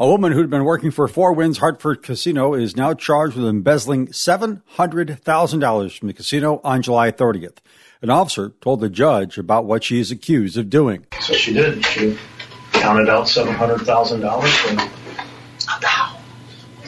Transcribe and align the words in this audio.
A 0.00 0.06
woman 0.06 0.30
who'd 0.30 0.48
been 0.48 0.62
working 0.62 0.92
for 0.92 1.08
Four 1.08 1.32
Winds 1.32 1.58
Hartford 1.58 2.04
Casino 2.04 2.54
is 2.54 2.76
now 2.76 2.94
charged 2.94 3.34
with 3.34 3.48
embezzling 3.48 4.06
$700,000 4.06 5.98
from 5.98 6.06
the 6.06 6.14
casino 6.14 6.60
on 6.62 6.82
July 6.82 7.10
30th. 7.10 7.56
An 8.00 8.08
officer 8.08 8.52
told 8.60 8.78
the 8.78 8.88
judge 8.88 9.38
about 9.38 9.64
what 9.64 9.82
she 9.82 9.98
is 9.98 10.12
accused 10.12 10.56
of 10.56 10.70
doing. 10.70 11.04
So 11.20 11.32
she 11.32 11.52
did. 11.52 11.84
She 11.84 12.16
counted 12.74 13.08
out 13.08 13.26
$700,000 13.26 14.70
and, 14.70 14.80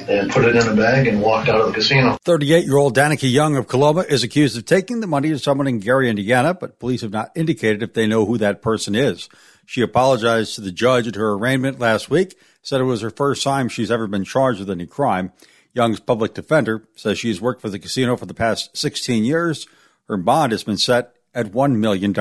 and 0.09 0.31
put 0.31 0.45
it 0.45 0.55
in 0.55 0.69
a 0.69 0.77
bag 0.77 1.09
and 1.09 1.21
walked 1.21 1.49
out 1.49 1.63
of 1.63 1.67
the 1.67 1.73
casino. 1.73 2.17
38 2.25 2.65
year 2.65 2.77
old 2.77 2.95
Danica 2.95 3.29
Young 3.29 3.57
of 3.57 3.67
Coloma 3.67 4.03
is 4.03 4.23
accused 4.23 4.57
of 4.57 4.67
taking 4.67 5.01
the 5.01 5.09
money 5.09 5.31
to 5.31 5.39
someone 5.41 5.67
in 5.67 5.81
Gary, 5.81 6.09
Indiana, 6.09 6.55
but 6.55 6.79
police 6.79 7.01
have 7.01 7.11
not 7.11 7.33
indicated 7.35 7.83
if 7.83 7.93
they 7.93 8.07
know 8.07 8.25
who 8.25 8.39
that 8.39 8.63
person 8.63 8.95
is. 8.95 9.29
She 9.67 9.83
apologized 9.83 10.55
to 10.55 10.61
the 10.61 10.71
judge 10.71 11.09
at 11.09 11.17
her 11.17 11.33
arraignment 11.33 11.81
last 11.81 12.09
week 12.09 12.39
said 12.63 12.81
it 12.81 12.85
was 12.85 13.01
her 13.01 13.11
first 13.11 13.43
time 13.43 13.69
she's 13.69 13.91
ever 13.91 14.07
been 14.07 14.25
charged 14.25 14.61
with 14.61 14.71
any 14.71 14.87
crime. 14.87 15.33
Young's 15.73 16.01
public 16.01 16.35
defender 16.35 16.89
says 16.95 17.19
she's 17.19 17.41
worked 17.41 17.61
for 17.61 17.71
the 17.71 17.79
casino 17.79 18.17
for 18.17 18.27
the 18.27 18.35
past 18.35 18.77
16 18.77 19.25
years. 19.25 19.67
Her 20.09 20.17
bond 20.17 20.53
has 20.53 20.65
been 20.65 20.77
set 20.77 21.15
at 21.35 21.53
$1 21.53 21.77
million. 21.77 22.15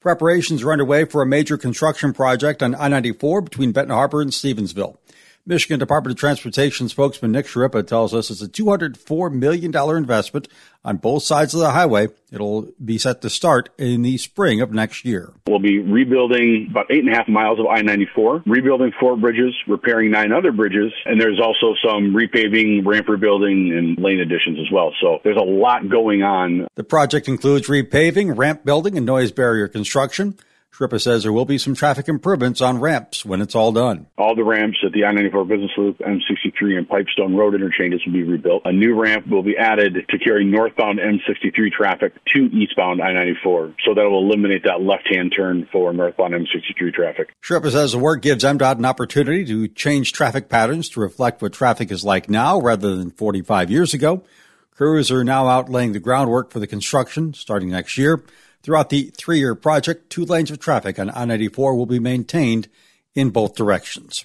Preparations 0.00 0.62
are 0.62 0.72
underway 0.72 1.06
for 1.06 1.22
a 1.22 1.26
major 1.26 1.56
construction 1.56 2.12
project 2.12 2.62
on 2.62 2.74
I 2.74 2.88
94 2.88 3.40
between 3.40 3.72
Benton 3.72 3.94
Harbor 3.94 4.20
and 4.20 4.30
Stevensville. 4.30 4.98
Michigan 5.46 5.78
Department 5.78 6.12
of 6.12 6.18
Transportation 6.18 6.88
spokesman 6.88 7.32
Nick 7.32 7.44
Schirripa 7.44 7.86
tells 7.86 8.14
us 8.14 8.30
it's 8.30 8.40
a 8.40 8.48
$204 8.48 9.30
million 9.30 9.76
investment 9.76 10.48
on 10.82 10.96
both 10.96 11.22
sides 11.22 11.52
of 11.52 11.60
the 11.60 11.70
highway. 11.70 12.08
It'll 12.32 12.72
be 12.82 12.96
set 12.96 13.20
to 13.20 13.28
start 13.28 13.68
in 13.76 14.00
the 14.00 14.16
spring 14.16 14.62
of 14.62 14.72
next 14.72 15.04
year. 15.04 15.34
We'll 15.46 15.58
be 15.58 15.80
rebuilding 15.80 16.68
about 16.70 16.86
eight 16.90 17.04
and 17.04 17.12
a 17.12 17.16
half 17.16 17.28
miles 17.28 17.60
of 17.60 17.66
I-94, 17.66 18.44
rebuilding 18.46 18.92
four 18.98 19.18
bridges, 19.18 19.54
repairing 19.68 20.10
nine 20.12 20.32
other 20.32 20.50
bridges, 20.50 20.92
and 21.04 21.20
there's 21.20 21.38
also 21.38 21.74
some 21.86 22.14
repaving, 22.14 22.86
ramp 22.86 23.06
rebuilding, 23.08 23.70
and 23.76 24.02
lane 24.02 24.20
additions 24.20 24.58
as 24.58 24.72
well. 24.72 24.94
So 25.02 25.18
there's 25.24 25.36
a 25.36 25.44
lot 25.44 25.90
going 25.90 26.22
on. 26.22 26.68
The 26.76 26.84
project 26.84 27.28
includes 27.28 27.68
repaving, 27.68 28.38
ramp 28.38 28.64
building, 28.64 28.96
and 28.96 29.04
noise 29.04 29.30
barrier 29.30 29.68
construction. 29.68 30.38
Schirripa 30.74 31.00
says 31.00 31.22
there 31.22 31.32
will 31.32 31.44
be 31.44 31.58
some 31.58 31.76
traffic 31.76 32.08
improvements 32.08 32.60
on 32.60 32.80
ramps 32.80 33.24
when 33.24 33.40
it's 33.40 33.54
all 33.54 33.70
done. 33.70 34.08
All 34.18 34.34
the 34.34 34.42
ramps 34.42 34.78
at 34.84 34.90
the 34.90 35.04
I-94 35.04 35.46
Business 35.46 35.70
Loop, 35.76 35.98
M63, 35.98 36.76
and 36.76 36.88
Pipestone 36.88 37.36
Road 37.36 37.54
interchanges 37.54 38.02
will 38.04 38.12
be 38.12 38.24
rebuilt. 38.24 38.62
A 38.64 38.72
new 38.72 39.00
ramp 39.00 39.28
will 39.28 39.44
be 39.44 39.56
added 39.56 39.94
to 40.08 40.18
carry 40.18 40.44
northbound 40.44 40.98
M63 40.98 41.70
traffic 41.70 42.12
to 42.34 42.46
eastbound 42.46 43.00
I-94, 43.00 43.76
so 43.86 43.94
that 43.94 44.02
will 44.02 44.24
eliminate 44.24 44.64
that 44.64 44.80
left-hand 44.80 45.32
turn 45.36 45.68
for 45.70 45.92
northbound 45.92 46.34
M63 46.34 46.92
traffic. 46.92 47.32
Schirripa 47.40 47.70
says 47.70 47.92
the 47.92 47.98
work 47.98 48.22
gives 48.22 48.42
MDOT 48.42 48.78
an 48.78 48.84
opportunity 48.84 49.44
to 49.44 49.68
change 49.68 50.12
traffic 50.12 50.48
patterns 50.48 50.88
to 50.90 51.00
reflect 51.00 51.40
what 51.40 51.52
traffic 51.52 51.92
is 51.92 52.02
like 52.02 52.28
now 52.28 52.60
rather 52.60 52.96
than 52.96 53.12
45 53.12 53.70
years 53.70 53.94
ago. 53.94 54.24
Crews 54.72 55.12
are 55.12 55.22
now 55.22 55.46
out 55.46 55.68
laying 55.68 55.92
the 55.92 56.00
groundwork 56.00 56.50
for 56.50 56.58
the 56.58 56.66
construction 56.66 57.32
starting 57.32 57.70
next 57.70 57.96
year. 57.96 58.24
Throughout 58.64 58.88
the 58.88 59.12
three 59.14 59.38
year 59.38 59.54
project, 59.54 60.08
two 60.08 60.24
lanes 60.24 60.50
of 60.50 60.58
traffic 60.58 60.98
on 60.98 61.10
I 61.10 61.26
94 61.26 61.76
will 61.76 61.84
be 61.84 61.98
maintained 61.98 62.68
in 63.14 63.28
both 63.28 63.54
directions. 63.54 64.24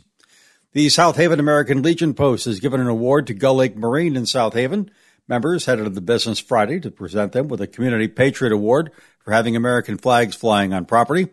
The 0.71 0.87
South 0.87 1.17
Haven 1.17 1.41
American 1.41 1.81
Legion 1.81 2.13
Post 2.13 2.45
has 2.45 2.61
given 2.61 2.79
an 2.79 2.87
award 2.87 3.27
to 3.27 3.33
Gull 3.33 3.55
Lake 3.55 3.75
Marine 3.75 4.15
in 4.15 4.25
South 4.25 4.53
Haven. 4.53 4.91
Members 5.27 5.65
headed 5.65 5.83
to 5.83 5.89
the 5.89 5.99
business 5.99 6.39
Friday 6.39 6.79
to 6.79 6.89
present 6.89 7.33
them 7.33 7.49
with 7.49 7.59
a 7.59 7.67
Community 7.67 8.07
Patriot 8.07 8.53
Award 8.53 8.91
for 9.19 9.33
having 9.33 9.57
American 9.57 9.97
flags 9.97 10.37
flying 10.37 10.73
on 10.73 10.85
property. 10.85 11.27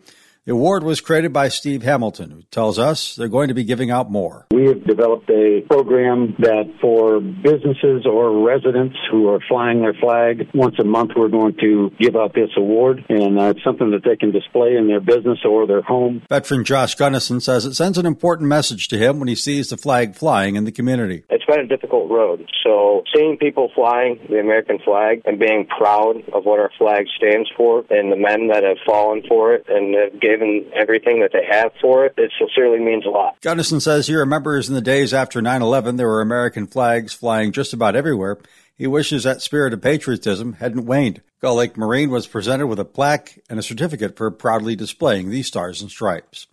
The 0.47 0.53
award 0.53 0.83
was 0.83 1.01
created 1.01 1.33
by 1.33 1.49
Steve 1.49 1.83
Hamilton, 1.83 2.31
who 2.31 2.41
tells 2.43 2.79
us 2.79 3.17
they're 3.17 3.27
going 3.27 3.49
to 3.49 3.53
be 3.53 3.65
giving 3.65 3.91
out 3.91 4.09
more. 4.09 4.45
We 4.49 4.67
have 4.67 4.81
developed 4.85 5.29
a 5.29 5.59
program 5.69 6.35
that 6.39 6.73
for 6.79 7.19
businesses 7.19 8.05
or 8.05 8.45
residents 8.47 8.95
who 9.11 9.27
are 9.27 9.41
flying 9.49 9.81
their 9.81 9.93
flag, 9.93 10.47
once 10.53 10.75
a 10.79 10.85
month 10.85 11.11
we're 11.17 11.27
going 11.27 11.57
to 11.59 11.91
give 11.99 12.15
out 12.15 12.33
this 12.33 12.51
award, 12.55 13.03
and 13.09 13.37
uh, 13.37 13.47
it's 13.47 13.63
something 13.65 13.91
that 13.91 14.05
they 14.05 14.15
can 14.15 14.31
display 14.31 14.77
in 14.77 14.87
their 14.87 15.01
business 15.01 15.39
or 15.43 15.67
their 15.67 15.81
home. 15.81 16.21
Veteran 16.29 16.63
Josh 16.63 16.95
Gunnison 16.95 17.41
says 17.41 17.65
it 17.65 17.73
sends 17.73 17.97
an 17.97 18.05
important 18.05 18.47
message 18.47 18.87
to 18.87 18.97
him 18.97 19.19
when 19.19 19.27
he 19.27 19.35
sees 19.35 19.67
the 19.67 19.75
flag 19.75 20.15
flying 20.15 20.55
in 20.55 20.63
the 20.63 20.71
community. 20.71 21.25
Been 21.47 21.61
a 21.61 21.67
difficult 21.67 22.11
road, 22.11 22.45
so 22.61 23.03
seeing 23.15 23.37
people 23.37 23.71
flying 23.73 24.19
the 24.29 24.37
American 24.37 24.79
flag 24.79 25.21
and 25.23 25.39
being 25.39 25.65
proud 25.65 26.17
of 26.33 26.43
what 26.43 26.59
our 26.59 26.69
flag 26.77 27.05
stands 27.15 27.49
for 27.55 27.85
and 27.89 28.11
the 28.11 28.17
men 28.17 28.49
that 28.49 28.63
have 28.63 28.75
fallen 28.85 29.23
for 29.25 29.53
it 29.53 29.65
and 29.69 29.95
have 29.95 30.19
given 30.19 30.69
everything 30.75 31.21
that 31.21 31.31
they 31.31 31.45
have 31.49 31.71
for 31.79 32.05
it, 32.05 32.15
it 32.17 32.33
sincerely 32.37 32.83
means 32.83 33.05
a 33.05 33.09
lot. 33.09 33.39
Gunnison 33.39 33.79
says 33.79 34.07
he 34.07 34.15
remembers 34.15 34.67
in 34.67 34.75
the 34.75 34.81
days 34.81 35.13
after 35.13 35.41
9 35.41 35.61
11, 35.61 35.95
there 35.95 36.09
were 36.09 36.19
American 36.19 36.67
flags 36.67 37.13
flying 37.13 37.53
just 37.53 37.71
about 37.71 37.95
everywhere. 37.95 38.37
He 38.75 38.85
wishes 38.85 39.23
that 39.23 39.41
spirit 39.41 39.73
of 39.73 39.81
patriotism 39.81 40.53
hadn't 40.53 40.85
waned. 40.85 41.21
Gull 41.41 41.55
Lake 41.55 41.77
Marine 41.77 42.09
was 42.09 42.27
presented 42.27 42.67
with 42.67 42.79
a 42.79 42.85
plaque 42.85 43.39
and 43.49 43.57
a 43.57 43.63
certificate 43.63 44.17
for 44.17 44.29
proudly 44.31 44.75
displaying 44.75 45.29
these 45.29 45.47
stars 45.47 45.81
and 45.81 45.89
stripes. 45.89 46.47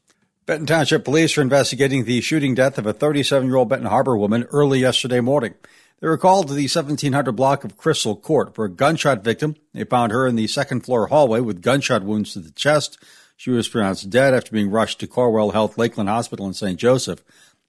Benton 0.46 0.66
Township 0.66 1.06
Police 1.06 1.38
are 1.38 1.42
investigating 1.42 2.04
the 2.04 2.20
shooting 2.20 2.54
death 2.54 2.76
of 2.76 2.84
a 2.84 2.92
37 2.92 3.46
year 3.46 3.56
old 3.56 3.70
Benton 3.70 3.88
Harbor 3.88 4.14
woman 4.14 4.42
early 4.50 4.78
yesterday 4.80 5.20
morning. 5.20 5.54
They 6.00 6.06
were 6.06 6.18
called 6.18 6.48
to 6.48 6.52
the 6.54 6.64
1700 6.64 7.32
block 7.32 7.64
of 7.64 7.78
Crystal 7.78 8.14
Court 8.14 8.54
for 8.54 8.66
a 8.66 8.70
gunshot 8.70 9.24
victim. 9.24 9.56
They 9.72 9.84
found 9.84 10.12
her 10.12 10.26
in 10.26 10.36
the 10.36 10.46
second 10.46 10.82
floor 10.82 11.06
hallway 11.06 11.40
with 11.40 11.62
gunshot 11.62 12.02
wounds 12.02 12.34
to 12.34 12.40
the 12.40 12.50
chest. 12.50 12.98
She 13.38 13.48
was 13.48 13.70
pronounced 13.70 14.10
dead 14.10 14.34
after 14.34 14.52
being 14.52 14.70
rushed 14.70 15.00
to 15.00 15.06
Corewell 15.06 15.54
Health 15.54 15.78
Lakeland 15.78 16.10
Hospital 16.10 16.46
in 16.46 16.52
St. 16.52 16.78
Joseph. 16.78 17.24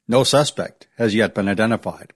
No 0.06 0.25
suspect 0.25 0.88
has 0.97 1.16
yet 1.16 1.34
been 1.34 1.47
identified. 1.47 2.12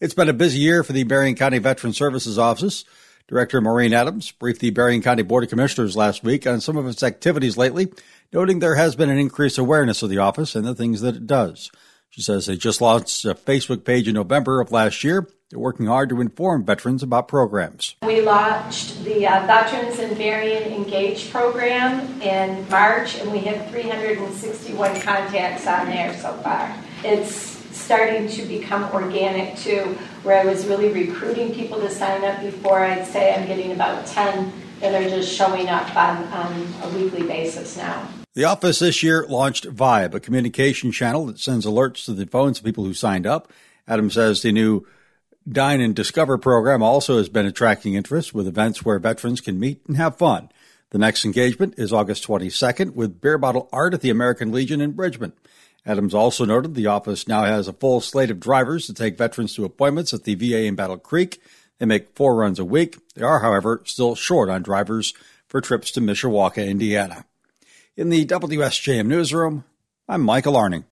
It's 0.00 0.14
been 0.14 0.28
a 0.28 0.32
busy 0.32 0.58
year 0.58 0.82
for 0.82 0.92
the 0.92 1.04
Berrien 1.04 1.36
County 1.36 1.58
Veteran 1.58 1.92
Services 1.92 2.36
Office. 2.36 2.84
Director 3.28 3.60
Maureen 3.60 3.94
Adams 3.94 4.30
briefed 4.32 4.60
the 4.60 4.70
Berrien 4.70 5.02
County 5.02 5.22
Board 5.22 5.44
of 5.44 5.50
Commissioners 5.50 5.96
last 5.96 6.22
week 6.22 6.46
on 6.46 6.60
some 6.60 6.76
of 6.76 6.86
its 6.86 7.02
activities 7.02 7.56
lately, 7.56 7.92
noting 8.32 8.58
there 8.58 8.74
has 8.74 8.96
been 8.96 9.10
an 9.10 9.18
increased 9.18 9.58
awareness 9.58 10.02
of 10.02 10.10
the 10.10 10.18
office 10.18 10.54
and 10.54 10.66
the 10.66 10.74
things 10.74 11.00
that 11.00 11.16
it 11.16 11.26
does. 11.26 11.70
She 12.10 12.22
says 12.22 12.46
they 12.46 12.56
just 12.56 12.80
launched 12.80 13.24
a 13.24 13.34
Facebook 13.34 13.84
page 13.84 14.06
in 14.06 14.14
November 14.14 14.60
of 14.60 14.70
last 14.70 15.02
year 15.02 15.28
they're 15.54 15.60
working 15.60 15.86
hard 15.86 16.08
to 16.08 16.20
inform 16.20 16.64
veterans 16.64 17.04
about 17.04 17.28
programs. 17.28 17.94
We 18.02 18.22
launched 18.22 19.04
the 19.04 19.24
uh, 19.24 19.46
Veterans 19.46 20.00
and 20.00 20.16
Berrien 20.16 20.72
Engage 20.72 21.30
program 21.30 22.20
in 22.20 22.68
March, 22.68 23.20
and 23.20 23.30
we 23.30 23.38
have 23.40 23.70
361 23.70 25.00
contacts 25.02 25.66
on 25.68 25.86
there 25.86 26.12
so 26.18 26.32
far. 26.38 26.76
It's 27.04 27.53
starting 27.84 28.28
to 28.28 28.42
become 28.46 28.90
organic 28.92 29.56
too, 29.58 29.96
where 30.22 30.40
I 30.40 30.44
was 30.44 30.66
really 30.66 30.88
recruiting 30.88 31.54
people 31.54 31.78
to 31.80 31.90
sign 31.90 32.24
up 32.24 32.40
before. 32.40 32.80
I'd 32.80 33.06
say 33.06 33.34
I'm 33.34 33.46
getting 33.46 33.72
about 33.72 34.06
10 34.06 34.52
that 34.80 34.94
are 34.94 35.08
just 35.08 35.30
showing 35.30 35.68
up 35.68 35.94
on, 35.94 36.24
on 36.32 36.66
a 36.82 36.88
weekly 36.96 37.26
basis 37.26 37.76
now. 37.76 38.08
The 38.34 38.44
office 38.44 38.80
this 38.80 39.02
year 39.02 39.26
launched 39.28 39.64
Vibe, 39.64 40.14
a 40.14 40.20
communication 40.20 40.90
channel 40.92 41.26
that 41.26 41.38
sends 41.38 41.66
alerts 41.66 42.06
to 42.06 42.14
the 42.14 42.26
phones 42.26 42.58
of 42.58 42.64
people 42.64 42.84
who 42.84 42.94
signed 42.94 43.26
up. 43.26 43.52
Adam 43.86 44.10
says 44.10 44.42
the 44.42 44.50
new 44.50 44.86
Dine 45.46 45.80
and 45.80 45.94
Discover 45.94 46.38
program 46.38 46.82
also 46.82 47.18
has 47.18 47.28
been 47.28 47.44
attracting 47.44 47.94
interest 47.94 48.34
with 48.34 48.48
events 48.48 48.84
where 48.84 48.98
veterans 48.98 49.42
can 49.42 49.60
meet 49.60 49.82
and 49.86 49.98
have 49.98 50.16
fun. 50.16 50.48
The 50.90 50.98
next 50.98 51.24
engagement 51.24 51.74
is 51.76 51.92
August 51.92 52.26
22nd 52.26 52.94
with 52.94 53.20
beer 53.20 53.36
bottle 53.36 53.68
art 53.72 53.94
at 53.94 54.00
the 54.00 54.10
American 54.10 54.52
Legion 54.52 54.80
in 54.80 54.92
Bridgman. 54.92 55.32
Adams 55.86 56.14
also 56.14 56.44
noted 56.44 56.74
the 56.74 56.86
office 56.86 57.28
now 57.28 57.44
has 57.44 57.68
a 57.68 57.72
full 57.72 58.00
slate 58.00 58.30
of 58.30 58.40
drivers 58.40 58.86
to 58.86 58.94
take 58.94 59.18
veterans 59.18 59.54
to 59.54 59.64
appointments 59.64 60.14
at 60.14 60.24
the 60.24 60.34
VA 60.34 60.64
in 60.64 60.74
Battle 60.74 60.96
Creek. 60.96 61.42
They 61.78 61.86
make 61.86 62.16
four 62.16 62.34
runs 62.34 62.58
a 62.58 62.64
week. 62.64 62.96
They 63.14 63.22
are, 63.22 63.40
however, 63.40 63.82
still 63.84 64.14
short 64.14 64.48
on 64.48 64.62
drivers 64.62 65.12
for 65.46 65.60
trips 65.60 65.90
to 65.92 66.00
Mishawaka, 66.00 66.66
Indiana. 66.66 67.26
In 67.96 68.08
the 68.08 68.24
WSJM 68.24 69.06
newsroom, 69.06 69.64
I'm 70.08 70.22
Michael 70.22 70.56
Arning. 70.56 70.84